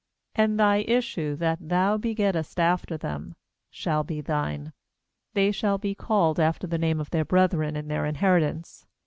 6And 0.35 0.57
thy 0.57 0.77
issue, 0.77 1.35
that 1.35 1.59
thou 1.61 1.95
begettest 1.95 2.57
after 2.59 2.97
them, 2.97 3.35
shall 3.69 4.03
be 4.03 4.19
thine; 4.19 4.73
they 5.35 5.51
shall 5.51 5.77
be 5.77 5.93
called 5.93 6.39
after 6.39 6.65
the 6.65 6.79
name 6.79 6.99
of 6.99 7.11
their 7.11 7.23
brethren 7.23 7.75
in 7.75 7.87
their 7.87 8.07
in 8.07 8.15
heritance. 8.15 8.87